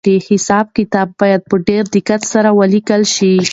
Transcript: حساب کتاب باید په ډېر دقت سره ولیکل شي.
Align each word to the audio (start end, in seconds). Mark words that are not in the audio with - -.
حساب 0.31 0.65
کتاب 0.77 1.07
باید 1.21 1.41
په 1.49 1.55
ډېر 1.67 1.83
دقت 1.95 2.21
سره 2.33 2.49
ولیکل 2.59 3.01
شي. 3.15 3.33